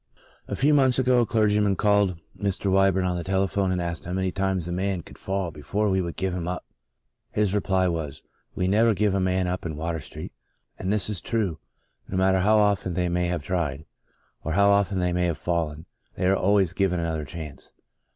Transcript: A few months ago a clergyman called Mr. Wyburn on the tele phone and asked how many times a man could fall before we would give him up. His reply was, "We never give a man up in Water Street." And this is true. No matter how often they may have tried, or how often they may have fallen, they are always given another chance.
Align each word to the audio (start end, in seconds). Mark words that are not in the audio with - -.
A 0.47 0.55
few 0.55 0.73
months 0.73 0.97
ago 0.97 1.21
a 1.21 1.27
clergyman 1.27 1.75
called 1.75 2.19
Mr. 2.35 2.71
Wyburn 2.71 3.05
on 3.07 3.17
the 3.17 3.23
tele 3.23 3.47
phone 3.47 3.71
and 3.71 3.79
asked 3.79 4.05
how 4.05 4.13
many 4.13 4.31
times 4.31 4.67
a 4.67 4.71
man 4.71 5.03
could 5.03 5.19
fall 5.19 5.51
before 5.51 5.91
we 5.91 6.01
would 6.01 6.15
give 6.15 6.33
him 6.33 6.47
up. 6.47 6.65
His 7.29 7.53
reply 7.53 7.87
was, 7.87 8.23
"We 8.55 8.67
never 8.67 8.95
give 8.95 9.13
a 9.13 9.19
man 9.19 9.45
up 9.45 9.63
in 9.63 9.75
Water 9.75 9.99
Street." 9.99 10.33
And 10.79 10.91
this 10.91 11.07
is 11.07 11.21
true. 11.21 11.59
No 12.09 12.17
matter 12.17 12.39
how 12.39 12.57
often 12.57 12.93
they 12.93 13.09
may 13.09 13.27
have 13.27 13.43
tried, 13.43 13.85
or 14.43 14.53
how 14.53 14.71
often 14.71 14.99
they 14.99 15.13
may 15.13 15.27
have 15.27 15.37
fallen, 15.37 15.85
they 16.15 16.25
are 16.25 16.35
always 16.35 16.73
given 16.73 16.99
another 16.99 17.23
chance. 17.23 17.71